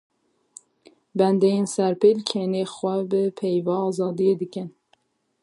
Bendeyên 1.17 1.65
serpêl, 1.73 2.17
kenê 2.29 2.63
xwe 2.75 2.95
bi 3.09 3.21
peyva 3.37 3.75
azadiyê 3.87 4.33
dikin. 4.41 4.69